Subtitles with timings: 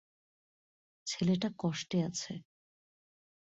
[1.07, 2.33] ছেলেটা কষ্টে আছে।